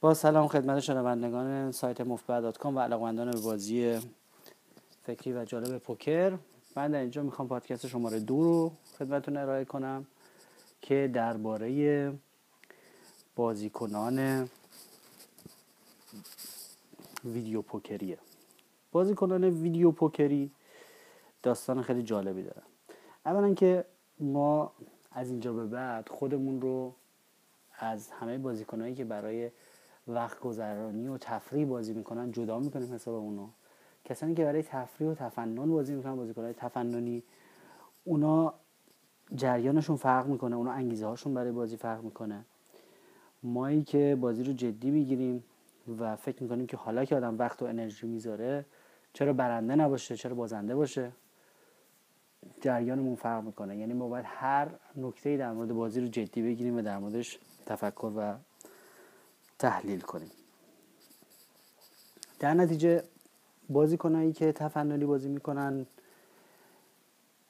[0.00, 3.98] با سلام خدمت شنوندگان سایت مفتبر.com و علاقمندان به بازی
[5.02, 6.38] فکری و جالب پوکر.
[6.76, 10.06] من در اینجا می‌خوام پادکست شماره دو رو خدمتتون ارائه کنم
[10.82, 12.12] که درباره
[13.36, 14.48] بازیکنان
[17.24, 18.18] ویدیو پوکریه.
[18.92, 20.50] بازیکنان ویدیو پوکری
[21.42, 22.62] داستان خیلی جالبی دارن.
[23.26, 23.84] اولا که
[24.20, 24.72] ما
[25.12, 26.94] از اینجا به بعد خودمون رو
[27.78, 29.50] از همه بازیکنهایی که برای
[30.08, 33.46] وقت گذرانی و تفریح بازی می‌کنن جدا می‌کنیم حساب اونو.
[34.04, 37.22] کسانی که برای تفریح و تفنن بازی می‌کنن بازیکنهای تفننی
[38.04, 38.54] اونا
[39.34, 42.44] جریانشون فرق می‌کنه اونا انگیزه هاشون برای بازی فرق می‌کنه.
[43.42, 45.44] مایی که بازی رو جدی می‌گیریم
[45.98, 48.64] و فکر می‌کنیم که حالا که آدم وقت و انرژی می‌ذاره
[49.12, 51.12] چرا برنده نباشه چرا بازنده باشه
[52.60, 53.76] جریانمون فرق می‌کنه.
[53.76, 58.12] یعنی ما باید هر نکته در مورد بازی رو جدی بگیریم و در موردش تفکر
[58.16, 58.34] و
[59.58, 60.30] تحلیل کنیم.
[62.38, 63.02] در نتیجه
[63.68, 65.86] بازیکنایی که تفننی بازی می‌کنن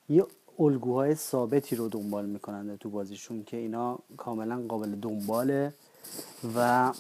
[0.08, 0.27] یه
[0.58, 5.72] الگوهای ثابتی رو دنبال می‌کنن تو بازیشون که اینا کاملا قابل دنباله
[6.56, 6.92] و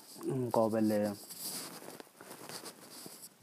[0.52, 1.12] قابل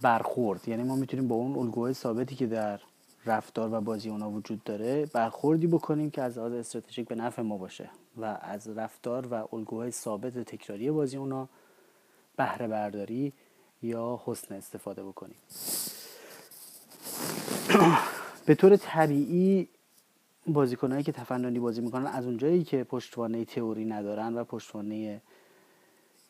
[0.01, 0.67] برخورد.
[0.67, 2.79] یعنی ما می‌تونیم با اون الگوهای ثابتی که در
[3.25, 7.57] رفتار و بازی اونا وجود داره برخوردی بکنیم که از لحاظ استراتژیک به نفع ما
[7.57, 11.49] باشه و از رفتار و الگوهای ثابت تکراری بازی اونا
[12.37, 13.33] بهره برداری
[13.81, 15.37] یا حسن استفاده بکنیم.
[18.45, 19.69] به طور طبیعی
[20.47, 25.21] بازیکنهایی که تفننی بازی می‌کنن از اونجایی که پشتوانه تئوری ندارن و پشتوانه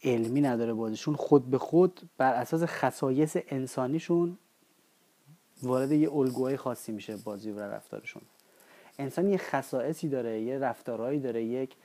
[0.04, 4.38] علمی نداره بازیشون خود به خود بر اساس خصایص انسانیشون
[5.64, 8.22] وارد یه الگوهای خاصی میشه بازی و رفتارشون.
[9.00, 11.76] انسان یه خصائصی داره یه رفتارهایی داره یک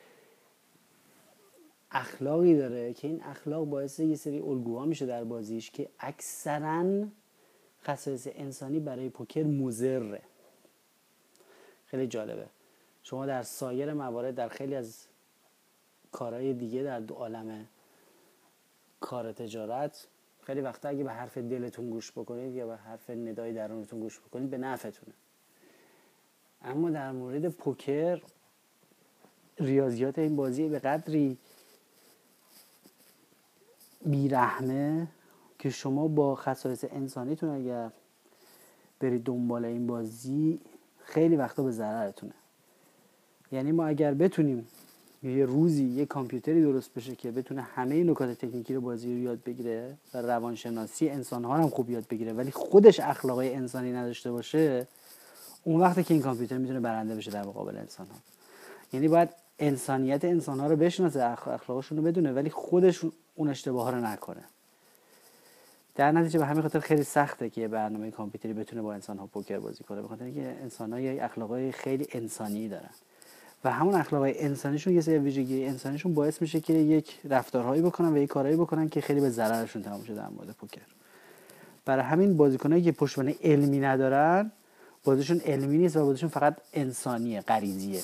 [1.93, 7.07] اخلاقی داره که این اخلاق باعث یه سری الگوها میشه در بازیش که اکثرا
[7.85, 10.23] خصایص انسانی برای پوکر مزره
[11.87, 12.47] خیلی جالبه.
[13.03, 15.07] شما در سایر موارد در خیلی از
[16.13, 17.67] کارهای دیگه در دو عالم
[19.01, 20.07] کار تجارت
[20.43, 24.51] خیلی وقتا اگه به حرف دلتون گوش بکنید یا به حرف ندای درونتون گوش بکنید
[24.51, 25.13] به نفعتونه.
[26.63, 28.23] اما در مورد پوکر
[29.59, 31.39] ریاضیات این بازی به قدری
[34.05, 35.09] بیرحمه
[35.59, 37.91] که شما با خصایص انسانیتون اگر
[39.01, 40.61] برید دنبال این بازی
[41.05, 42.33] خیلی وقتا به ضررتونه.
[43.53, 44.67] یعنی ما اگر بتونیم
[45.23, 49.43] یه روزی یه کامپیوتری درست بشه که بتونه همه نکات تکنیکی رو بازی رو یاد
[49.45, 54.87] بگیره و روانشناسی انسان ها هم خوب یاد بگیره ولی خودش اخلاقای انسانی نداشته باشه
[55.65, 58.15] اون وقتی که این کامپیوتر می‌تونه برنده بشه در مقابل انسان ها
[58.93, 59.29] یعنی باید
[59.61, 63.05] انسانیت انسان ها رو بشناسه اخلاقشون رو بدونه ولی خودش
[63.35, 64.45] اون اشتباه رو نکنه.
[65.95, 69.59] در نتیجه به همین خاطر خیلی سخته که برنامه کامپیوتری بتونه با انسان ها پوکر
[69.59, 70.03] بازی کنه.
[70.03, 72.91] بخاطر اینکه انسان ها اخلاقای خیلی انسانی دارن.
[73.65, 78.19] و همون اخلاق انسانیشون یه سری ویژگی انسانیشون باعث میشه که یک رفتارهایی بکنن و
[78.19, 80.81] یک کارهایی بکنن که خیلی به ضررشون تمام شده در مورد پوکر.
[81.85, 84.53] برای همین بازیکنایی که پشتوانه علمی ندارن
[85.05, 88.01] بازیشون علمی نیست و بازیشون فقط انسانیه غریزیه.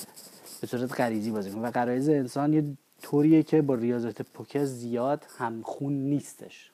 [0.61, 2.63] به صورت غریزی بازی و غرایز انسان یه
[3.01, 6.71] طوریه که با ریاضت پوکر زیاد همخون نیستش.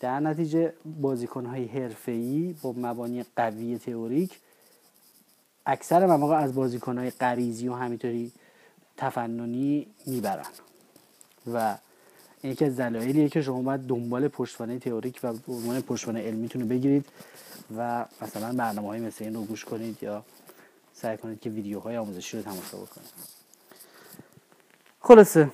[0.00, 4.38] در نتیجه بازیکنهای حرفه‌ای با مبانی قوی تئوریک
[5.66, 8.32] اکثر مواقع از بازیکنهای غریزی و همینطوری
[8.96, 10.46] تفننی می‌برن.
[11.52, 11.76] و
[12.44, 17.06] یکی از دلایلیه که شما باید دنبال پشتوانه تئوریک و عنوان پشتوانه علمیتون رو بگیرید
[17.76, 20.24] و مثلا برنامه های مثل این رو گوش کنید یا
[21.02, 23.10] سعی کنید که ویدیوهای آموزشی رو تماشا بکنید.
[25.00, 25.50] خلاصه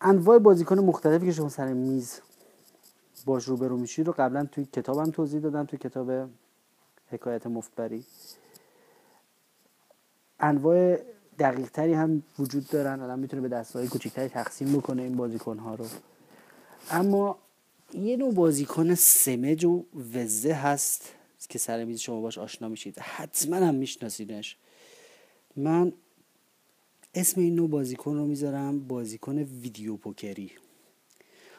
[0.00, 2.20] انواع بازیکن مختلفی که شما سر میز
[3.24, 6.28] باش روبرو میشید رو قبلا توی کتابم توضیح دادم توی کتاب
[7.10, 8.04] حکایت مفتبری
[10.40, 10.98] انواع
[11.38, 15.74] دقیق تری هم وجود دارن الان می‌تونه به دستهای کوچکتری تقسیم بکنه این بازیکن ها
[15.74, 15.86] رو.
[16.90, 17.38] اما
[17.94, 19.84] یه نوع بازیکن سمج و
[20.14, 21.15] وزه هست
[21.48, 22.98] که سر میز شما باش آشنا میشید.
[22.98, 24.56] حتما هم میشناسیدش.
[25.56, 25.92] من
[27.14, 30.50] اسم این نوع بازیکن رو می‌ذارم بازیکن ویدیو پوکری.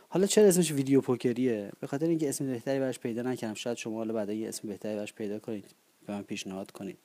[0.09, 3.53] حالا چرا اسمش ویدیو پوکریه؟ به خاطر اینکه اسم بهتری براش پیدا نکردم.
[3.53, 5.65] شاید شما حالا بعدا یه اسم بهتری براش پیدا کنید
[6.05, 6.97] به من پیشنهاد کنید.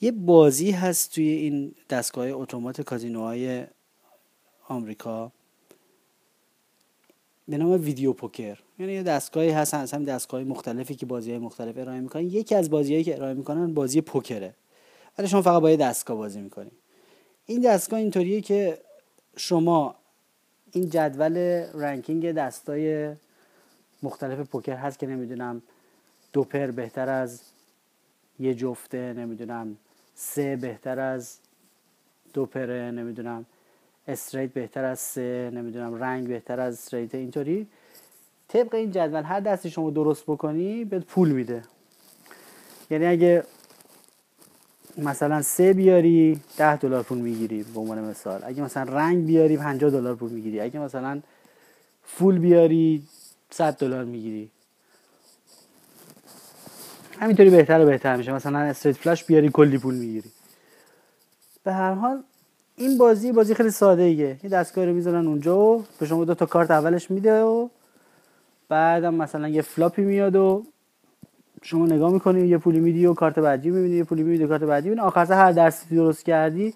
[0.00, 3.66] یه بازی هست توی این دستگاه اتومات کازینوهای
[4.68, 5.32] آمریکا.
[7.48, 8.58] به نام ویدیو پوکر.
[8.78, 12.22] یعنی یه دستگاهی هست از هم دستگاه مختلفی که بازی های مختلف ارائه می‌کنن.
[12.22, 14.54] یکی از بازیهایی که ارائه می‌کنن بازی پوکره.
[15.18, 16.72] ولی شما فقط با یه دستگاه بازی می‌کنید
[17.46, 18.78] این دستگاه اینطوریه که
[19.36, 19.94] شما
[20.72, 21.36] این جدول
[21.74, 23.14] رنکینگ دستای
[24.02, 25.62] مختلف پوکر هست که نمی‌دونم
[26.32, 27.40] دو پر بهتر از
[28.40, 29.76] یه جفته نمی‌دونم
[30.14, 31.38] سه بهتر از
[32.34, 33.46] دو پره نمی‌دونم
[34.08, 37.66] استریت بهتر از سه نمی‌دونم رنگ بهتر از استریت اینطوری.
[38.48, 41.62] طبق این جدول هر دستی شما درست بکنی بهت پول میده.
[42.90, 43.44] یعنی اگه
[44.98, 48.40] مثلا سه بیاری ده دلار پول می‌گیری به عنوان مثال.
[48.44, 50.60] اگه مثلا رنگ بیاری 50 دلار پول می‌گیری.
[50.60, 51.20] اگه مثلا
[52.04, 53.02] فول بیاری
[53.50, 54.50] 100 دلار می‌گیری.
[57.20, 58.32] همینطوری بهتر و بهتر میشه.
[58.32, 60.30] مثلا استریت فلاش بیاری کلی پول می‌گیری.
[61.64, 62.22] به هر حال
[62.82, 66.34] این بازی بازی خیلی ساده ایه یه دستگاه رو می‌ذارن اونجا و به شما دو
[66.34, 67.68] تا کارت اولش میده و
[68.68, 70.64] بعدم مثلا یه flop ی میاد و
[71.62, 74.62] شما نگاه می‌کنی یه پولی میدی و کارت بعدی می‌بینی یه پولی میدی و کارت
[74.62, 75.06] بعدی می‌بینی.
[75.06, 76.74] آخر هر دستی درست کردی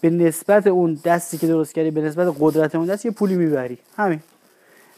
[0.00, 3.78] به نسبت اون دستی که درست کردی به نسبت قدرت اون دست یه پولی می‌بری.
[3.96, 4.20] همین.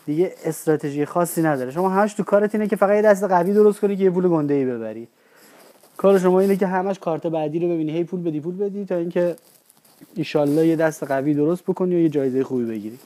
[0.06, 1.70] دیگه استراتژی خاصی نداره.
[1.70, 4.28] شما همش تو کارت اینه که فقط یه دست قوی درست کنی که یه پول
[4.28, 5.08] گنده ای ببری.
[5.96, 7.93] کار شما اینه که همش کارت بعدی رو ببینی.
[7.93, 9.37] هی پول بدی پول بدی تا اینکه
[10.14, 12.98] ایشالله یه دست قوی درست بکنی و یه جایزه خوبی بگیری.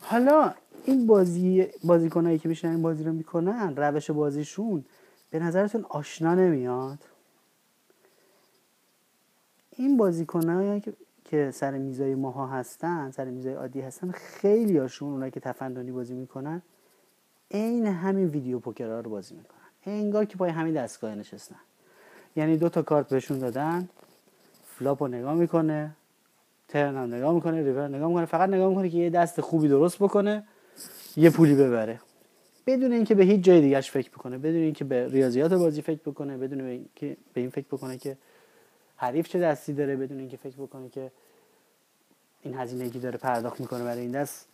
[0.00, 0.54] حالا
[0.84, 4.84] این بازی بازیکنایی که میشن این بازی رو می‌کنن روش بازیشون
[5.30, 6.98] به نظرتون آشنا نمیاد؟
[9.76, 10.82] این بازیکنایی
[11.24, 16.14] که سر میزای ماها هستن سر میزای عادی هستن خیلی هاشون اونایی که تفننی بازی
[16.14, 16.62] می‌کنن
[17.50, 19.58] عین همین ویدیو پوکرها رو بازی می‌کنن.
[19.86, 21.56] انگار که پای همین دستگاه نشستن.
[22.36, 23.88] یعنی دو تا کارت بهشون دادن.
[24.78, 25.96] flop رو نگاه می‌کنه
[26.68, 29.98] ترن هم نگاه می‌کنه ریور نگاه می‌کنه فقط نگاه می‌کنه که یه دست خوبی درست
[29.98, 30.44] بکنه
[31.16, 32.00] یه پولی ببره.
[32.66, 36.36] بدون اینکه به هیچ جای دیگهش فکر بکنه بدون اینکه به ریاضیات بازی فکر بکنه
[36.36, 38.16] بدون اینکه به این فکر بکنه که
[38.96, 41.10] حریف چه دستی داره بدون اینکه فکر بکنه که
[42.42, 44.46] این هزینه که داره پرداخت می‌کنه برای این دست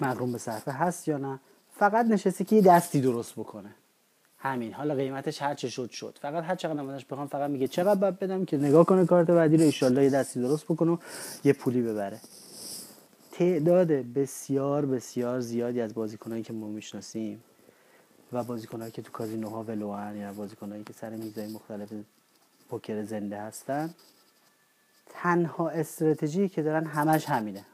[0.00, 1.40] مغروم به صرفه هست یا نه.
[1.72, 3.70] فقط نشسته که یه دستی درست بکنه.
[4.38, 4.74] همین.
[4.74, 6.18] حالا قیمتش هر چه شد شد.
[6.20, 9.56] فقط هر چقدر نمازش بخوام فقط میگه چقدر باید بدم که نگاه کنه کارت بعدی
[9.56, 9.62] رو.
[9.62, 10.96] ایشالله یه دستی درست بکنه و
[11.44, 12.20] یه پولی ببره.
[13.32, 17.42] تعداد بسیار بسیار زیادی از بازیکنایی که ما می‌شناسیم
[18.32, 21.88] و بازیکنایی که تو کازینوها ولوان یا بازیکنایی که سر میزای مختلف
[22.70, 23.94] پوکر زنده هستن
[25.10, 27.64] تنها استراتژی که دارن همش همینه.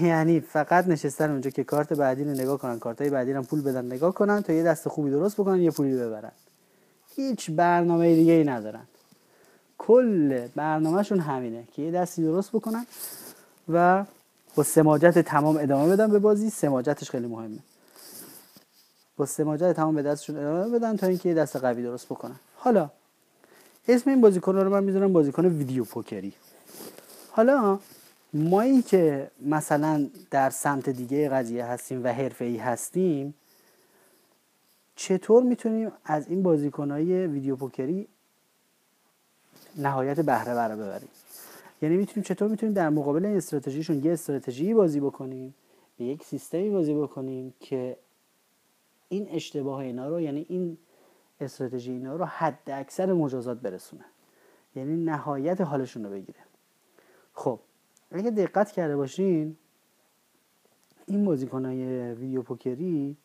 [0.00, 3.84] یعنی فقط نشستن اونجا که کارت بعدی رو نگاه کنن کارتای بعدی رو پول بدن
[3.84, 6.32] نگاه کنن تا یه دست خوبی درست بکنن یه پولی ببرن.
[7.16, 8.84] هیچ برنامه دیگه ای ندارن.
[9.78, 12.86] کل برنامهشون همینه که یه دستی درست بکنن
[13.68, 14.04] و
[14.54, 16.50] با سماجت تمام ادامه بدن به بازی.
[16.50, 17.58] سماجتش خیلی مهمه.
[19.16, 22.36] با سماجت تمام به دستشون ادامه بدن تا اینکه یه دست قوی درست بکنن.
[22.56, 22.90] حالا
[23.88, 26.32] اسم این بازیکن رو من می‌ذارم بازیکن ویدیو پوکری.
[27.30, 27.78] حالا
[28.32, 33.34] مایی که مثلا در سمت دیگه قضیه هستیم و حرفه ای هستیم
[34.96, 38.08] چطور می‌تونیم از این بازیکنهای ویدیو پوکری
[39.76, 41.08] نهایت بهره بره ببریم؟
[41.82, 45.54] یعنی می‌تونیم چطور می‌تونیم در مقابل این استراتژیشون یه استراتژی بازی بکنیم
[45.98, 47.96] به یک سیستمی بازی بکنیم که
[49.08, 50.78] این اشتباه اینا رو یعنی این
[51.40, 54.04] استراتژی اینا رو حد اکثر مجازات برسونه.
[54.76, 56.38] یعنی نهایت حالشون رو بگیره.
[57.34, 57.60] خب
[58.10, 59.56] اگه دقت کرده باشین
[61.06, 63.16] این بازیکنهای ویدیو پوکری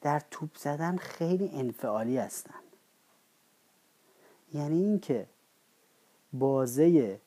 [0.00, 2.60] در توپ زدن خیلی انفعالی هستن.
[4.52, 5.26] یعنی اینکه
[6.32, 7.20] بازه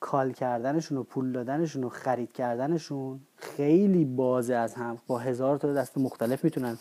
[0.00, 5.72] کال کردنشون و پول دادنشون و خرید کردنشون خیلی بازه از هم با هزار تا
[5.72, 6.78] دست مختلف می‌تونن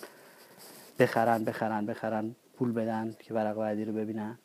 [0.99, 4.39] بخرن بخرن بخرن پول بدن که ورق بعدی رو ببینن.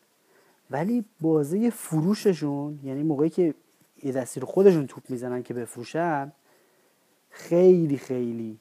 [0.71, 3.55] ولی بازه فروششون یعنی موقعی که
[4.03, 6.33] یه دستی رو خودشون توپ می‌زنن که بفروشن
[7.31, 8.61] خیلی خیلی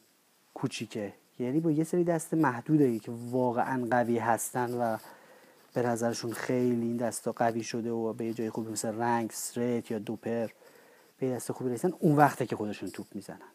[0.54, 1.14] کوچیکه.
[1.40, 4.98] یعنی با یه سری دست محدوده که واقعا قوی هستن و
[5.74, 9.92] به نظرشون خیلی این دستا قوی شده و به یه جای خوبی مثل رنگ سریت
[9.92, 10.48] یا دوپر
[11.18, 13.52] به دست خوبی رسن اون وقته که خودشون توپ می‌زنن.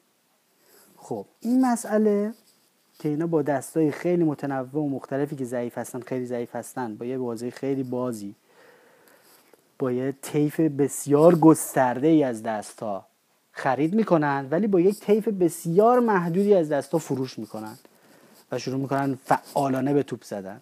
[0.96, 2.34] خب این مسئله
[2.98, 7.06] که اینا با دستای خیلی متنوع و مختلفی که ضعیف هستن خیلی ضعیف هستن با
[7.06, 8.34] یه بازی خیلی بازی
[9.78, 13.06] با یه طیف بسیار گسترده ای از دستا
[13.52, 17.78] خرید می‌کنن ولی با یک طیف بسیار محدودی از دستا فروش می‌کنن
[18.52, 20.60] و شروع می‌کنن فعالانه به توپ زدن.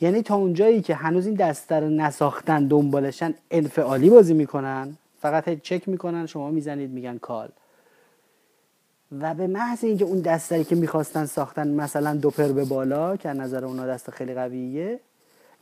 [0.00, 5.88] یعنی تا اونجایی که هنوز این دسته رو نساختن دنبالشن انفعالی بازی می‌کنن فقط چک
[5.88, 7.48] می‌کنن شما می‌زنید میگن کال.
[9.20, 13.28] و به محض اینکه اون دستری که می‌خواستن ساختن مثلا دو پر به بالا که
[13.28, 15.00] نظر اونا دست خیلی قویه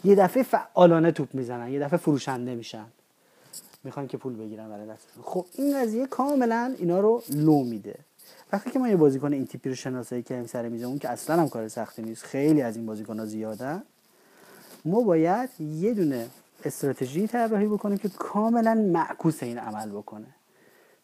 [0.04, 2.86] یه دفعه فعالانه توپ می‌زنن یه دفعه فروشنده میشن.
[3.84, 7.94] می‌خوان که پول بگیرن برای دستشون خب این قضیه کاملا اینا رو لو میده.
[8.52, 11.48] وقتی که ما یه بازیکن این تیپی رو شناسایی کردیم سر میزمون که اصلا هم
[11.48, 13.82] کار سختی نیست خیلی از این بازیکن ها زیادن
[14.84, 16.28] ما باید یه دونه
[16.64, 20.26] استراتژی طراحی بکنیم که کاملا معکوس این عمل بکنه.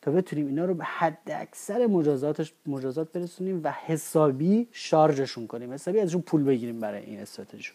[0.02, 5.72] تا بتونیم اینا رو به حد اکثر مجازاتش مجازات برسونیم و حسابی شارژشون کنیم.
[5.72, 7.72] حسابی ازشون پول بگیریم برای این استراتژی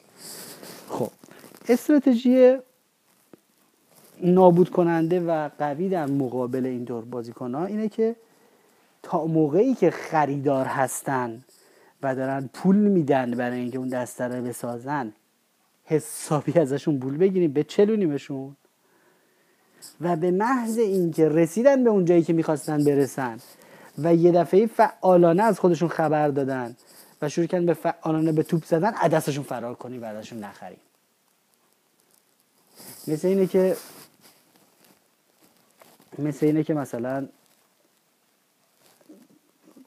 [0.89, 1.11] خب
[1.69, 2.57] استراتژی
[4.21, 8.15] نابود کننده و قوی در مقابل این دور بازیکن ها اینه که
[9.03, 11.43] تا موقعی که خریدار هستن
[12.03, 15.13] و دارن پول میدن برای اینکه اون دسته رو بسازن
[15.83, 18.55] حسابی ازشون پول بگیریم به چلونیمشون
[20.01, 23.39] و به محض اینکه رسیدن به اون جایی که می‌خواستن برسن
[23.97, 26.75] و یه دفعه فعالانه از خودشون خبر دادن
[27.21, 30.79] و شروع کردن به فعالانه به توپ زدن عدسشون فرار کنیم و ازشون نخریم
[33.07, 33.77] مثل اینه که
[36.19, 37.27] مثل اینه که مثلا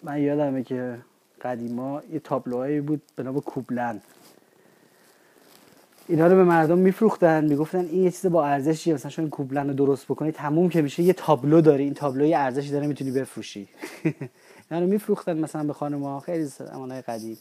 [0.02, 0.98] من یادمه که
[1.42, 4.00] قدیما یه تابلوهایی بود به نام کوبلن.
[6.10, 9.68] اینا رو به مردم میفروختن می‌گفتن این یه چیز با ارزشیه مثلا شما این کوبلن
[9.68, 13.10] رو درست بکنی تموم که میشه یه تابلو داری این تابلو یه ارزشی داره می‌تونی
[13.10, 13.68] بفروشی.
[14.70, 17.38] اینا رو میفروختن مثلا به خانم خیلی زمانهای قدیم.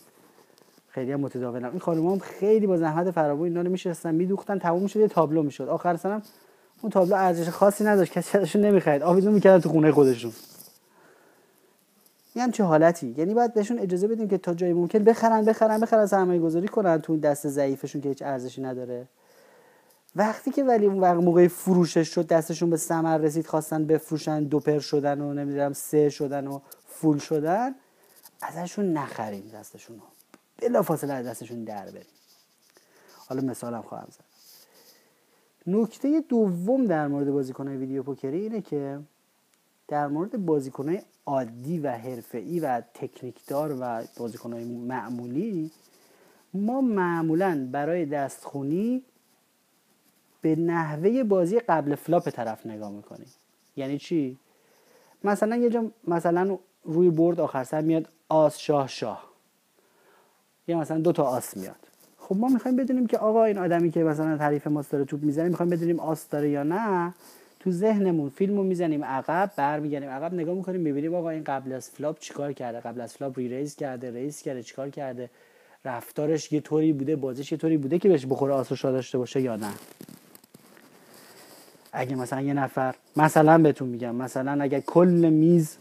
[0.90, 4.84] خیلی هم متداولم این خانم هم خیلی با زحمت فراوون اینا رو میشستن میدوختن تموم
[4.84, 5.68] می‌شد یه تابلو می‌شد.
[5.68, 6.22] آخر سرم
[6.82, 9.02] اون تابلو ارزش خاصی نداشت کسی ازشون نمی‌خرید.
[9.04, 10.32] آویزون می‌کردن تو خونه خودشون.
[12.42, 13.16] این چه حالتی.
[13.18, 17.02] یعنی باید بهشون اجازه بدیم که تا جایی ممکن بخرن بخرن بخرن سرمایه گذاری کنن
[17.02, 19.08] تو دست ضعیفشون که هیچ ارزشی نداره.
[20.16, 25.22] وقتی که ولی اون موقع فروشش شد دستشون به ثمر رسید خواستن بفروشن دوپر شدن
[25.22, 27.76] و نمی‌دونم سه شدن و full شدن
[28.42, 30.04] ازشون نخریم دستشون رو
[30.62, 32.06] بلافاصله از دستشون در بریم.
[33.28, 34.24] حالا مثالم خواهم زد.
[35.68, 39.00] نکته دوم در مورد بازیکنهای ویدیو پوکری اینه که
[39.90, 45.72] در مورد بازیکنهای عادی و حرفه‌ای و تکنیکدار و بازیکنهای معمولی
[46.54, 49.04] ما معمولا برای دستخونی
[50.42, 53.28] به نحوه بازی قبل flop طرف نگاه می‌کنیم.
[53.76, 54.38] یعنی چی؟
[55.24, 59.30] مثلا یه جا مثلا روی board آخر سر میاد آس شاه شاه.
[60.68, 61.76] یا مثلا دو تا آس میاد.
[62.18, 65.50] خب ما می‌خوایم بدونیم که آقا این آدمی که مثلا تعریف ماست داره توپ می‌زنه
[65.50, 67.14] می‌خوایم بدونیم آس داره یا نه.
[67.60, 72.20] تو ذهنمون فیلمو می‌زنیم عقب برمیگردیم عقب نگاه می‌کنیم می‌بینیم آقا این قبل از flop
[72.20, 75.30] چیکار کرده؟ قبل از flop re-raise کرده raise کرده چیکار کرده؟
[75.86, 79.18] رفتارش یه طوری بوده بازیش یه طوری بوده که بهش بخوره آس و شاه داشته
[79.18, 79.72] باشه یا نه؟
[81.94, 85.78] اگه مثلا یه نفر مثلا بهتون میگم مثلا اگه کل میز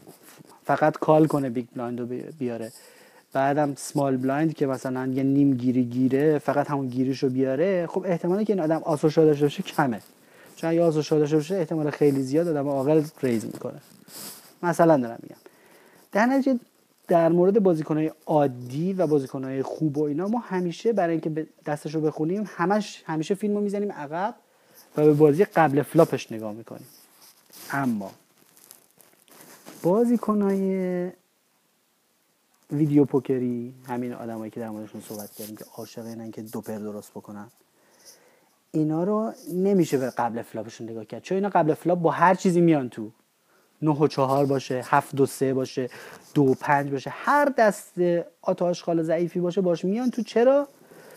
[0.64, 2.06] فقط call کنه big blind رو
[2.38, 2.72] بیاره
[3.32, 8.04] بعدم small blind که مثلا یه نیم گیری گیره فقط همون گیریش رو بیاره خب
[8.06, 10.00] احتمالی که این آدم آس و شاه داشته باشه کمه.
[10.58, 13.80] چون اگه آزو شده باشه احتمال خیلی زیاد آدم عاقل raise می‌کنه.
[14.62, 15.36] مثلا دارم میگم.
[16.12, 16.60] در نتیجه
[17.08, 22.00] در مورد بازیکنهای عادی و بازیکنهای خوب و اینا ما همیشه برای اینکه دستش رو
[22.00, 24.34] بخونیم همش همیشه فیلم رو می‌زنیم عقب
[24.96, 26.86] و به بازی قبل flop ش نگاه می‌کنیم.
[27.72, 28.10] اما
[29.82, 31.10] بازیکنهای
[32.72, 37.10] ویدیو پوکری همین آدمایی که در موردشون صحبت کردیم که عاشق اینن که دوپر درست
[37.10, 37.46] بکنن.
[38.70, 41.22] اینا رو نمیشه به قبل flop شون نگاه کرد.
[41.22, 43.10] چون اینا قبل flop با هر چیزی میان تو.
[43.82, 45.90] نه و چهار باشه هفت و سه باشه
[46.34, 47.10] دو و پنج باشه.
[47.10, 47.92] هر دست
[48.42, 50.22] آت آشغال ضعیفی باشه باش میان تو.
[50.22, 50.68] چرا؟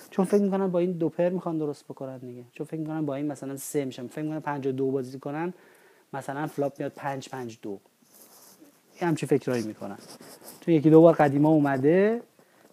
[0.09, 2.43] چون فکر می‌کنن با این دو پر می‌خوان درست بکنن دیگه.
[2.51, 4.07] چون فکر می‌کنن با این مثلا سه میشن.
[4.07, 5.53] فکر می‌کنن پنج و دو بازی کنن
[6.13, 7.79] مثلا flop میاد پنج پنج دو.
[9.01, 9.97] یه همچی فکرهایی می‌کنن.
[10.61, 12.21] چون یکی دو بار قدیما اومده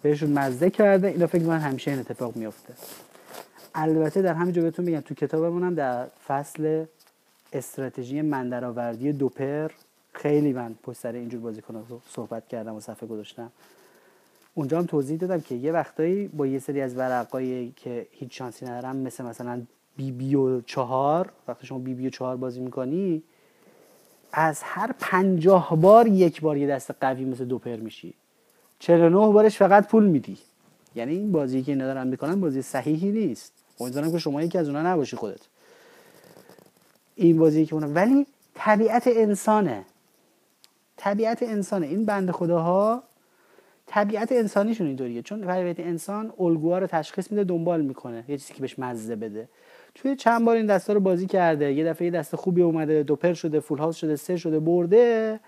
[0.03, 2.75] بهشون مزه کرده اینا فکر می‌کنن همیشه این اتفاق میفته
[3.75, 6.85] البته در همینجا بهتون میگم تو کتابمونم در فصل
[7.53, 9.71] استراتژی مندرآوردی دوپر
[10.13, 13.51] خیلی من پشت سر اینجور بازیکن صحبت کردم و صفحه گذاشتم.
[14.55, 18.67] اونجا هم توضیح دادم که یه وقتایی با یه سری از ورقایی که هیچ شانسی
[18.67, 19.63] ندارم مثل مثلا
[19.97, 23.23] بی بی و چهار وقتی شما بی بی و چهار بازی می‌کنی
[24.33, 28.15] از هر پنجاه بار یک بار یه دست قوی مثل دوپر میشی.
[28.79, 30.39] 49 بارش فقط پول میدی.
[30.95, 33.53] یعنی این بازی که اینا دارن می‌کنن بازی صحیحی نیست.
[33.81, 35.41] امیدوارم که شما یکی از اونها نباشی خودت.
[37.15, 39.85] این بازی که اونها ولی طبیعت انسانه.
[40.97, 41.87] طبیعت انسانه.
[41.87, 43.03] این بند خداها
[43.87, 45.23] طبیعت انسانیشون اینطوریه.
[45.23, 48.25] چون طبیعت انسان الگوها رو تشخیص میده دنبال می‌کنه.
[48.29, 49.49] یه چیزی که بهش مزه بده.
[49.95, 51.73] توی چند بار این دستا رو بازی کرده.
[51.73, 55.41] یه دفعه یه دست خوبی اومده دوپر شده فول هاوس شده سه شده برده.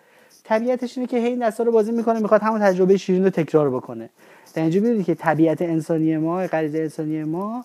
[0.45, 3.71] طبیعتش اینه که هی این دستا رو بازی می‌کنه می‌خواد همون تجربه شیرین رو تکرار
[3.71, 4.11] بکنه.
[4.55, 7.65] در اینجا که طبیعت انسانی ما غریزه انسانی ما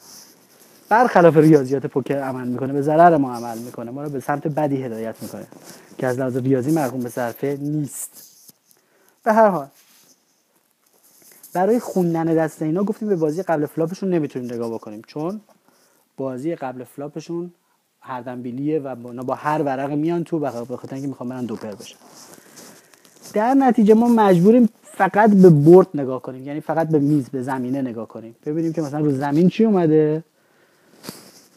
[0.89, 3.91] برخلاف ریاضیات پوکر عمل می‌کنه به ضرر ما عمل می‌کنه.
[3.91, 5.47] ما رو به سمت بدی هدایت می‌کنه
[5.97, 8.11] که از لحاظ ریاضی مقرون به صرفه نیست.
[9.23, 9.67] به هر حال
[11.53, 15.41] برای خوندن دست اینا گفتیم به بازی قبل flop شون نمی‌تونیم نگاه بکنیم چون
[16.17, 17.51] بازی قبل flop شون
[18.01, 21.97] هر دنبیلیه و با هر ورق میان تو به خاطر اینکه می‌خوام برن دوپر بشن.
[23.33, 27.81] در نتیجه ما مجبوریم فقط به board نگاه کنیم یعنی فقط به میز به زمینه
[27.81, 28.35] نگاه کنیم.
[28.45, 30.23] ببینیم که مثلا رو زمین چی اومده؟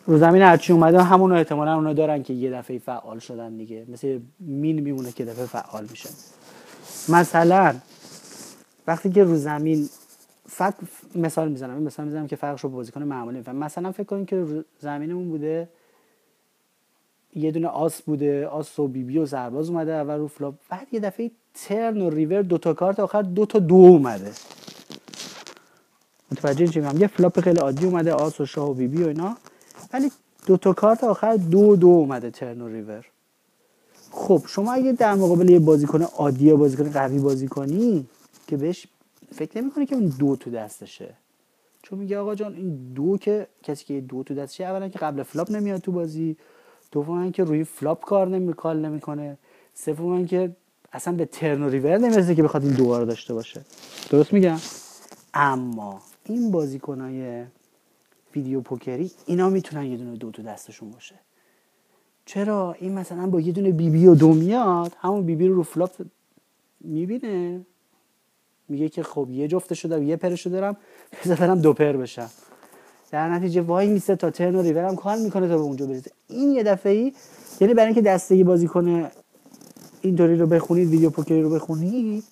[0.08, 3.86] رو زمین هرچی اومده همون احتمالا اونا دارن که یه دفعه فعال شدن دیگه.
[3.88, 6.08] مثل مین میمونه که دفعه فعال میشه.
[7.08, 7.74] مثلا
[8.86, 9.88] وقتی که رو زمین
[10.46, 10.74] فقط
[11.14, 15.28] مثال می‌زنم مثال می‌زنم که فرقش رو بازیکن معمولی میفهم مثلا فکر کنیم که زمینمون
[15.28, 15.68] بوده
[17.34, 20.54] یه دونه آس بوده آس و بی بی و سرباز اومده اول رو flop.
[20.70, 24.32] بعد یه دفعه turn و river دو تا کارت آخر دو تا دو اومده.
[26.32, 29.08] متوجه چی میگم؟ یه flop خیلی عادی اومده آس و شاه و بی بی و
[29.08, 29.36] اینا.
[29.92, 30.10] ولی
[30.46, 33.06] دو تا کارت آخر دو دو اومده turn و river
[34.10, 38.06] خب شما اگه در مقابل یه بازیکن عادی یا بازیکن قوی بازی کنی
[38.46, 38.86] که بهش
[39.32, 41.14] فکر نمی‌کنه که اون دو تو دستشه.
[41.82, 45.22] چون میگه آقا جان این دو که کسی که دو تو دستشه اولا که قبل
[45.22, 46.36] flop نمیاد تو بازی
[46.92, 49.38] دوم که روی flop call نمی call نمی‌کنه
[49.74, 50.56] سوم که
[50.92, 53.60] اصلا به turn و river نمی‌رسه که بخواد این دو داشته باشه.
[54.10, 54.58] درست میگم؟
[55.34, 57.44] اما این بازیکنای
[58.38, 61.14] ویدیو پوکری اینا می‌تونن یه دونه دو تو دستشون باشه.
[62.26, 65.54] چرا؟ این مثلا با یه دونه بی بی و دو میاد همون بی بی رو
[65.54, 65.90] رو flop
[66.80, 67.60] می‌بینه.
[68.68, 70.76] میگه که خب یه جفته شده و یه پرشو دارم
[71.24, 72.30] بذار دو پر بشم.
[73.10, 76.10] در نتیجه وای میسه تا turn و river م call می‌کنه تا به اونجا برسه.
[76.28, 77.12] این یه دفعه ای
[77.60, 79.10] یعنی برای اینکه دسته بازی کنه
[80.00, 82.24] اینطوری رو بخونید ویدیو پوکری رو بخونید.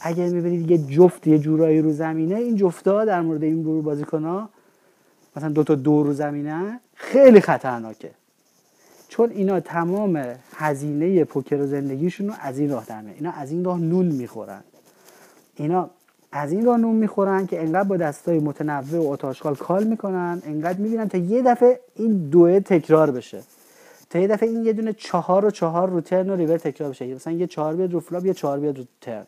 [0.00, 4.24] اگر می‌بینید یه جفت یه جورایی رو زمینه این جفتا در مورد این گروه بازیکن
[4.24, 4.48] ها
[5.36, 8.10] مثلا دو تا دو رو زمینه خیلی خطرناکه.
[9.08, 10.24] چون اینا تمام
[10.54, 14.60] هزینه پوکر و زندگیشون رو از این راه در اینا از این راه نون می‌خورن.
[15.56, 15.90] اینا
[16.32, 20.78] از این راه نون می‌خورن که انقدر با دستای متنوع و آتاشکال کال می‌کنن انقدر
[20.78, 23.42] می‌بینن تا یه دفعه این دوه تکرار بشه.
[24.10, 27.14] تا یه دفعه این یه دونه چهار و چهار رو turn و river تکرار بشه.
[27.14, 29.26] مثلا یه چهار بیاد رو flop یه چهار بیاد رو turn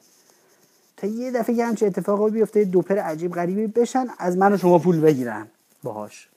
[0.96, 4.78] تا یه دفعه یه همچه اتفاقی بیفته دوپر عجیب غریبی بشن از من و شما
[4.78, 5.46] پول بگیرن.
[5.84, 6.28] باهاش.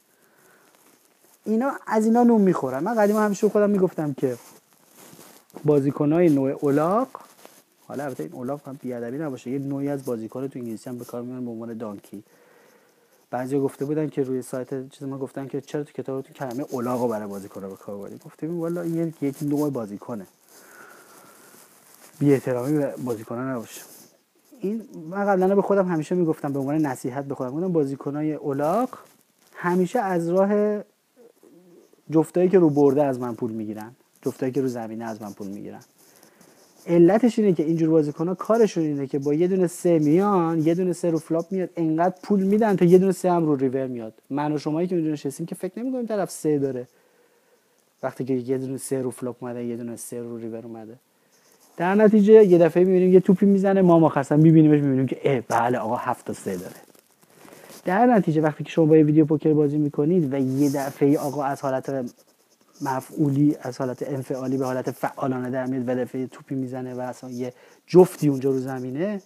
[1.46, 2.84] اینا از اینا نون می‌خورن.
[2.84, 4.38] من قدیم همیشه خودم می‌گفتم که
[5.66, 7.08] بازیکنهای نوع الاغ
[7.88, 11.06] حالا البته این الاغ هم بیادبی نباشه یه نوعی از بازیکن تو انگلیسی هم به
[11.06, 12.24] کار می‌برن به عنوان donkey.
[13.30, 17.02] بعضی گفته بودن که روی سایت چیز ما گفتن که چرا تو کتابتون کلمه الاغ
[17.02, 20.28] رو برای بازیکن به کار بردید گفتیم والا این یک نوع بازیکنه.
[22.20, 23.82] بی احترامی به بازیکنان نباشه.
[24.60, 28.90] این من قبلا به خودم همیشه می‌گفتم به عنوان نصیحت به خودم بازیکنای الاغ
[29.60, 30.84] همیشه از راه
[32.12, 33.92] جفتایی که رو board ه از من پول می‌گیرن.
[34.22, 35.82] جفتایی که رو زمینه از من پول می‌گیرن.
[36.88, 40.94] علتش اینه که اینجور بازیکن‌ها کارشون اینه که با یه دونه سه میان یه دونه
[40.94, 44.14] سه رو flop میاد انقدر پول میدن تا یه دونه سه هم رو ریور میاد.
[44.30, 46.88] من و شمایی که اونجا نشستیم که فکر نمی‌کنیم طرف سه داره.
[48.04, 50.96] وقتی که یه دونه سه رو flop اومده یه دونه سه رو ریور اومده.
[51.78, 55.42] در نتیجه یه دفعه می‌بینیم یه توپی می‌زنه ما ما خاصا میبینیمش می‌بینیم که اه
[55.42, 56.76] بله آقا هفت تا سه داره.
[57.88, 61.44] در نتیجه وقتی که شما با یه ویدیو پوکر بازی می‌کنید و یه دفعه آقا
[61.44, 62.06] از حالت
[62.82, 67.30] مفعولی از حالت انفعالی به حالت فعالانه در میاد و دفعه توپی می‌زنه و اصلا
[67.30, 67.54] یه
[67.88, 69.22] جفتی اونجا رو زمینه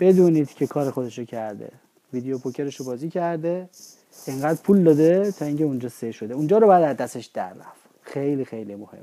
[0.00, 1.68] بدونید که کار خودشو کرده.
[2.12, 3.68] ویدیو پوکرش رو بازی کرده
[4.26, 6.34] انقدر پول داده تا اینکه اونجا سه شده.
[6.34, 7.80] اونجا رو بعد از دستش در رفت.
[8.02, 9.02] خیلی خیلی مهمه.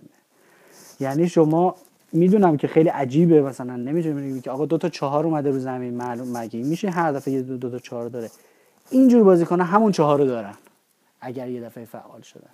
[1.00, 1.76] یعنی شما
[2.13, 6.38] می‌دونم که خیلی عجیبه مثلا نمی‌تونی که آقا دو تا چهار اومده رو زمین معلوم
[6.38, 8.30] مگه میشه هر دفعه یه دو, دو تا چهار داره؟
[8.89, 10.54] اینجور بازیکن همون چهار رو دارن.
[11.21, 12.50] اگر یه دفعه فعال شدن.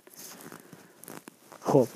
[1.60, 1.86] خب.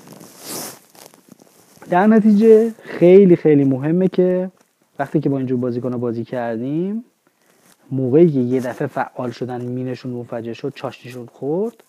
[1.90, 4.51] در نتیجه خیلی خیلی مهمه که
[4.98, 7.05] وقتی که با اینجور بازیکن بازی کردیم
[7.90, 11.85] موقعی که یه دفعه فعال شدن مینشون منفجر شد چاشتیشون خورد.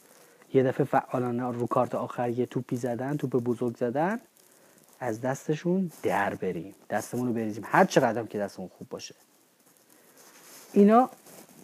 [0.53, 4.19] یه دفعه فعالانه رو کارت آخر یه توپی زدن توپ بزرگ زدن.
[4.99, 6.73] از دستشون در بریم.
[6.89, 7.63] دستمون رو بریزیم.
[7.67, 9.15] هر چقدر که دستمون خوب باشه.
[10.73, 11.09] اینا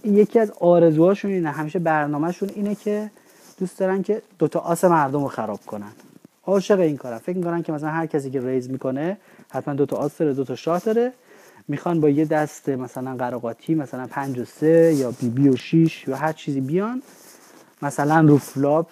[0.05, 3.11] یکی از آرزوهاشون اینه همیشه برنامهشون اینه که
[3.59, 5.91] دوست دارن که دوتا آس مردم رو خراب کنن.
[6.43, 7.17] عاشق این کارن.
[7.17, 9.17] فکر می‌کنن که مثلا هر کسی که ریز می‌کنه
[9.49, 11.13] حتما دوتا آس داره دوتا شاه داره.
[11.67, 15.49] می‌خوان با یه دست مثلا قر و قاطی مثلا پنج و سه یا بی بی
[15.49, 17.01] و شیش یا هر چیزی بیان
[17.81, 18.89] مثلا رو flop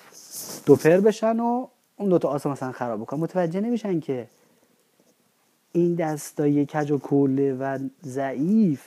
[0.65, 3.19] دو پر بشن و اون دوتا آس مثلا خراب بکنن.
[3.19, 4.28] متوجه نمیشن که
[5.71, 8.82] این دستای کج و کوله و ضعیف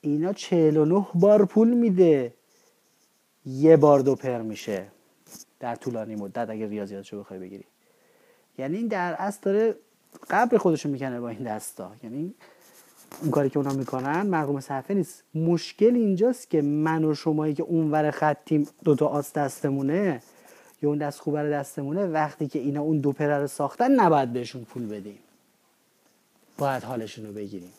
[0.00, 2.34] اینا 49 بار پول میده.
[3.46, 4.86] یه بار دو پر میشه.
[5.60, 7.64] در طولانی مدت اگه ریاضیاتشو بخوای بگیری.
[8.58, 9.74] یعنی این در اصل داره
[10.30, 11.92] قبر خودشو می‌کنه با این دستا.
[12.02, 12.34] یعنی
[13.22, 15.22] اون کاری که اونا می‌کنن مرقوم صفحه نیست.
[15.34, 20.22] مشکل اینجاست که من و شمایی که اونور خطیم دوتا آس دستمونه
[20.82, 24.64] یا اون دست خوبر دستمونه وقتی که اینا اون دو پره رو ساختن نباید بهشون
[24.64, 25.18] پول بدیم.
[26.58, 27.72] باید حالشون رو بگیریم.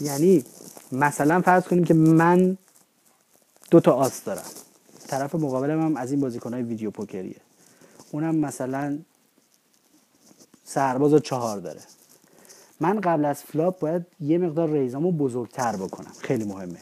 [0.00, 0.44] یعنی
[0.92, 2.58] مثلا فرض کنیم که من
[3.70, 4.42] دو تا آس دارم.
[5.08, 7.40] طرف مقابلم هم از این بازیکن های ویدیو پوکریه.
[8.10, 8.98] اونم مثلا
[10.64, 11.80] سرباز چهار داره.
[12.80, 16.12] من قبل از flop باید یه مقدار raise امو بزرگتر بکنم.
[16.20, 16.78] خیلی مهمه.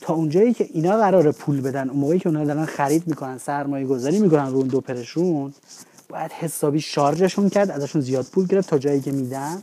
[0.00, 3.86] تا اونجایی که اینا قرار پول بدن اون موقعی که اونا دارن خرید می‌کنن سرمایه
[3.86, 5.54] گذاری می‌کنن رو اون دو پرشون
[6.08, 9.62] باید حسابی شارژشون کرد ازشون زیاد پول گرفت تا جایی که میدن.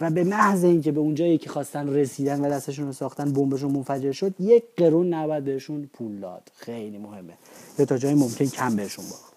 [0.00, 4.12] و به محض اینکه به اونجایی که خواستن رسیدن و دستشون رو ساختن بمبشون منفجر
[4.12, 6.42] شد یک قرون نباید بهشون پول داد.
[6.56, 7.32] خیلی مهمه.
[7.78, 9.32] یا تا جایی ممکن کم بهشون باخت.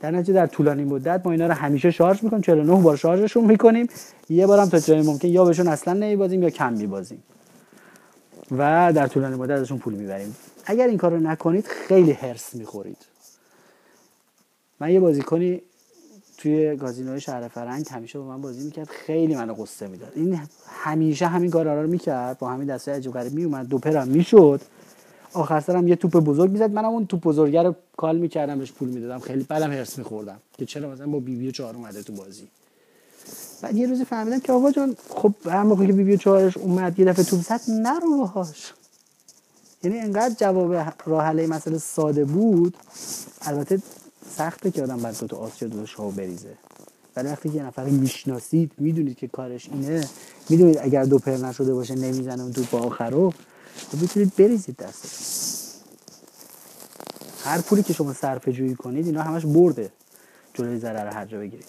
[0.00, 2.42] در نتیجه در طولانی مدت ما اینا رو همیشه شارژ می‌کنیم.
[2.42, 3.88] 49 بار شارژشون می‌کنیم.
[4.28, 7.22] یه بارم تا جایی ممکن یا بهشون اصلا نمیبازیم یا کم میبازیم.
[8.50, 10.36] و در طولانی مدت ازشون پول می‌بریم.
[10.64, 12.98] اگر این کار رو نکنید خیلی هرس می‌خورید.
[14.80, 15.62] من یه بازیکنی
[16.38, 18.88] توی گازینوی شهر فرنگ همیشه با من بازی می‌کرد.
[18.88, 20.12] خیلی منو قصه می‌داد.
[20.14, 22.38] این همیشه همین کارا رو می‌کرد.
[22.38, 24.60] با همین دسته عجیب غریب میومد دو پرم می‌شد.
[25.32, 26.70] آخر سرم یه توپ بزرگ می‌زد.
[26.70, 29.18] منم اون توپ بزرگه رو کال می‌کردم بهش پول می‌دادم.
[29.18, 32.48] خیلی بعدم هرس میخوردم که چرا مثلا با بی بی چهار اومده تو بازی.
[33.62, 36.98] بعد یه روزی فهمیدم که آقا جان خب هر موقع که بی بی چهارش اومد
[36.98, 38.72] یه دفعه توپ زد نرو باهاش
[39.82, 40.74] یعنی انقدر جواب
[41.06, 42.76] راه حل مسئله ساده بود.
[43.42, 43.82] البته
[44.36, 46.54] سخته که آدم بعد تا آسیا دو شاو بریزه.
[47.16, 50.08] ولی وقتی یه نفر می‌شناسید می‌دونید که کارش اینه.
[50.48, 53.32] می‌دونید اگر دو پر نشده باشه نمی‌زنه اون توپ آخر رو
[53.90, 55.36] تو می‌تونید بریزید دستش
[57.44, 59.90] هر پولی که شما صرفه جویی کنید اینا همش برده.
[60.54, 61.66] جلوی ضرر هر جا بگیرید.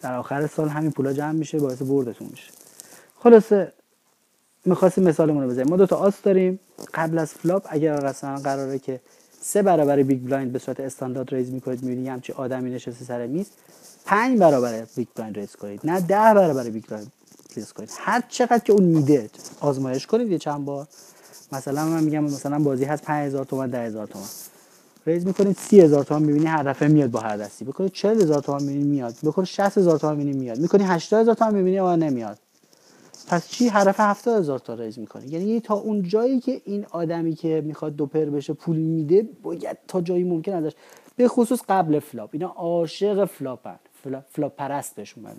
[0.00, 2.52] در آخر سال همین پولا جمع میشه باعث بردتون میشه.
[3.18, 3.72] خلاصه
[4.64, 5.68] می‌خواستیم مثالمون رو بزنیم.
[5.68, 6.60] ما دو تا آس داریم.
[6.94, 9.00] قبل از flop اگر مثلا قراره که
[9.40, 13.46] سه برابر big blind به صورت استاندارد raise می‌کنید می‌بینید همچی آدمی نشسته سر میز.
[14.06, 15.80] پنج برابر big blind raise کنید.
[15.84, 17.12] نه ده برابر big blind
[17.56, 17.90] raise کنید.
[17.98, 20.86] هر چقدر که اون میده آزمایش کنید یه چند بار.
[21.52, 24.28] مثلا من میگم مثلا بازی هست 5000 تومان 10000 تومان
[25.06, 27.64] raise می‌کنید 30000 تومان می‌بینی هر دفعه میاد با هر دستی.
[27.64, 29.14] بکنید 40000 تومان می‌بینی میاد.
[29.22, 30.58] بکنید 60000 تومان می‌بینی میاد.
[30.58, 32.38] می‌کنی 80000 تومان می‌بینی آ نمیاد.
[33.30, 37.34] پس چی؟ هر دفعه 70000 تا raise می‌کنی یعنی تا اون جایی که این آدمی
[37.34, 40.72] که می‌خواد دو پر بشه پول میده باید تا جایی ممکن ازش.
[41.16, 42.30] به خصوص قبل flop.
[42.32, 43.78] اینا عاشق flop ن.
[44.04, 45.32] flop, flop پرست بهشون من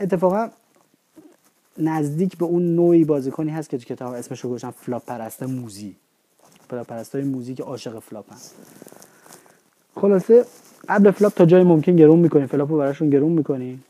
[0.00, 0.50] اتفاقا
[1.78, 5.96] نزدیک به اون نوعی بازیکنی هست که تو کتاب اسمش رو گذاشتم flop پرست موذی.
[6.70, 8.36] flop پرست های موذی که عاشق flop ن.
[9.96, 10.44] خلاصه
[10.88, 12.46] قبل flop تا جای ممکن گرون می‌کنی.
[12.46, 13.80] flop رو براشون گرون می‌کنی.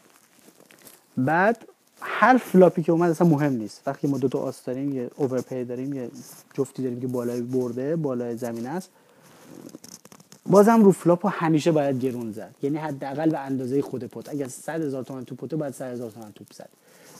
[1.16, 1.68] بعد
[2.00, 3.82] هر flop ی که اومد اصلا مهم نیست.
[3.86, 6.10] وقتی ما دو تا آس داریم یه overpair داریم یه
[6.54, 8.90] جفتی داریم که بالای board ه بالای زمین است
[10.46, 12.54] بازم رو flop ها همیشه باید گرون زد.
[12.62, 15.92] یعنی حداقل به اندازه خود pot اگر 100 هزار تومان تو pot ه باید 100
[15.92, 16.68] هزار تومان توپ زد.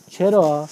[0.09, 0.69] چرا؟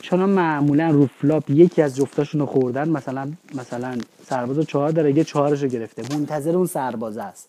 [0.00, 2.88] چون معمولا رو flop یکی از جفتاشون رو خوردن.
[2.88, 6.16] مثلا مثلا سرباز چهار داره یه چهارش رو گرفته.
[6.16, 7.48] منتظر اون سرباز است.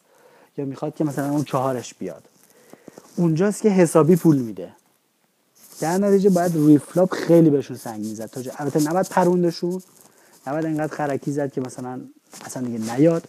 [0.58, 2.24] یا می‌خواد که مثلا اون چهارش بیاد.
[3.16, 4.70] اونجاست که حسابی پول میده.
[5.82, 9.82] در نتیجه باید روی flop خیلی بهشون سنگین زد تا البته نباید پروندشون
[10.48, 12.02] نباید انقدر خرکی زد که مثلا
[12.46, 13.24] اصلا دیگه نیاد.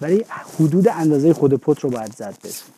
[0.00, 0.24] ولی
[0.58, 2.68] حدود اندازه خود pot رو باید زد بهشون.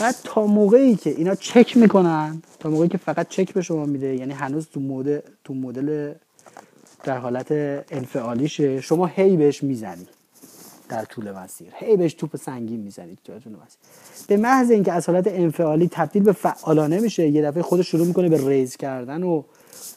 [0.00, 4.16] بعد تا موقعی که اینا چک می‌کنن تا موقعی که فقط چک به شما میده
[4.16, 6.12] یعنی هنوز تو مدل تو مدل
[7.04, 7.46] در حالت
[7.90, 10.06] انفعالیشه شما هی بهش می‌زنی.
[10.88, 11.68] در طول مسیر.
[11.74, 13.78] هی بهش توپ سنگین می‌زنید طول مسیر.
[14.28, 18.28] به محض اینکه از حالت انفعالی تبدیل به فعالانه میشه یه دفعه خودش شروع می‌کنه
[18.28, 19.42] به raise کردن و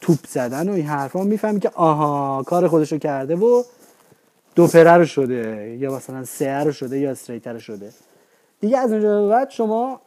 [0.00, 3.62] توپ زدن و این حرفا می‌فهمی که آها کار خودشو کرده و
[4.54, 7.92] دو پره رو شده یا مثلا سه رو شده یا straight شده.
[8.60, 10.00] دیگه از اونجا بعد شما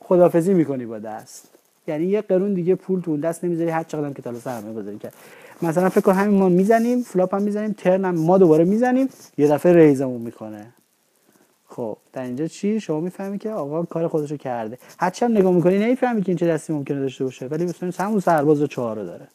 [0.00, 1.48] خدافظی می‌کنی با دست.
[1.86, 4.98] یعنی یه قرون دیگه پول تو دست نمی‌ذاری هر چقدر که تا حالا سرمایه گذاری
[4.98, 5.14] کرد
[5.62, 9.48] مثلا فکر کن همین ما می‌زنیم flop هم می‌زنیم turn هم ما دوباره می‌زنیم یه
[9.48, 10.66] دفعه ریزمون می‌کنه.
[11.68, 14.78] خب در اینجا چی؟ شما می‌فهمی که آقا کار خودشو کرده.
[14.98, 18.20] هرچی هم نگاه می‌کنی نمی‌فهمی که این چه دستی ممکنه داشته باشه ولی مثلا همون
[18.20, 19.28] سرباز چهار رو داره.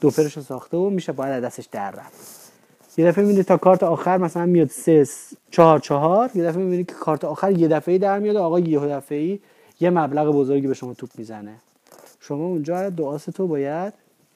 [0.00, 2.52] دو پرشو ساخته و میشه باید دستش در رفت.
[2.96, 5.08] یه دفعه می‌بینی تا کارت آخر مثلا میاد سه
[5.50, 9.38] چهار چهار یه دفعه می‌بینی که کارت آخر یه دفعه در میاد آقا یه دفعه
[9.80, 11.54] یه مبلغ بزرگی به شما توپ می‌زنه.
[12.20, 13.92] شما اونجا دعاست تو باید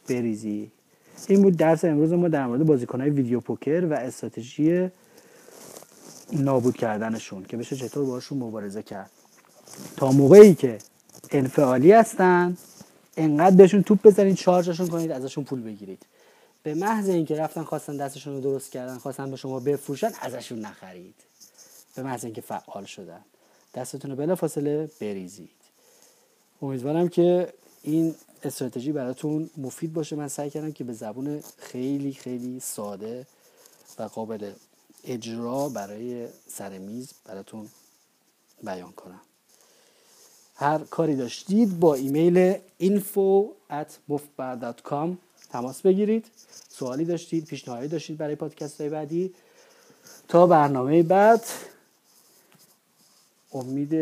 [0.07, 0.71] بریزی.
[1.29, 4.91] این بود درس امروز ما در مورد بازیکنهای ویدیو پوکر و استراتژی
[6.33, 9.11] نابود کردنشون که بشه چطور باشون مبارزه کرد.
[9.97, 10.79] تا موقعی که
[11.31, 12.57] انفعالی هستن
[13.17, 16.03] انقدر بهشون توپ بزنید شارژشون کنید ازشون پول بگیرید.
[16.63, 21.15] به محض اینکه رفتن خواستن دستشون رو درست کردن خواستن به شما بفروشن ازشون نخرید.
[21.97, 23.21] به محض اینکه فعال شدن.
[23.75, 25.51] دستتون رو بلافاصله بریزید.
[26.63, 30.17] امیدوارم که این استراتژی براتون مفید باشه.
[30.17, 33.27] من سعی کردم که به زبون خیلی خیلی ساده
[33.99, 34.53] و قابل
[35.05, 37.69] اجرا برای سر میز براتون
[38.63, 39.21] بیان کنم.
[40.55, 44.13] هر کاری داشتید با ایمیل info at
[45.51, 46.27] تماس بگیرید.
[46.69, 49.35] سوالی داشتید پیشنهادی داشتید برای پادکست های بعدی
[50.29, 51.45] تا برنامه بعد.
[53.53, 53.95] امید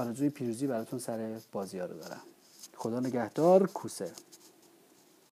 [0.00, 2.20] آرزوی پیروزی براتون سر بازی ها رو دارم.
[2.76, 4.12] خدا نگهدار کوسه.